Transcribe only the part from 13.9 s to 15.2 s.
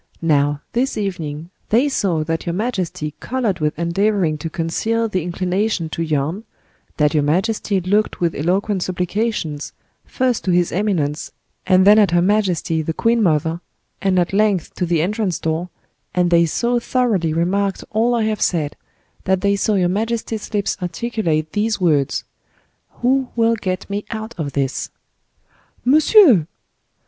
and at length to the